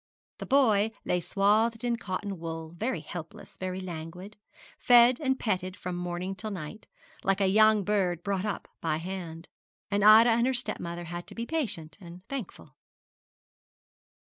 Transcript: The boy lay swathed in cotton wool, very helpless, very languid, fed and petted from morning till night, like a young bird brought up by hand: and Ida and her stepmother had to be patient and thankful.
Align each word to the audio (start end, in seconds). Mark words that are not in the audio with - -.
The 0.39 0.47
boy 0.47 0.89
lay 1.05 1.19
swathed 1.21 1.83
in 1.83 1.95
cotton 1.95 2.39
wool, 2.39 2.73
very 2.75 3.01
helpless, 3.01 3.55
very 3.57 3.79
languid, 3.79 4.35
fed 4.79 5.19
and 5.19 5.39
petted 5.39 5.77
from 5.77 5.95
morning 5.95 6.33
till 6.33 6.49
night, 6.49 6.87
like 7.23 7.39
a 7.39 7.45
young 7.45 7.83
bird 7.83 8.23
brought 8.23 8.43
up 8.43 8.67
by 8.81 8.97
hand: 8.97 9.47
and 9.91 10.03
Ida 10.03 10.31
and 10.31 10.47
her 10.47 10.55
stepmother 10.55 11.03
had 11.03 11.27
to 11.27 11.35
be 11.35 11.45
patient 11.45 11.99
and 12.01 12.27
thankful. 12.29 12.73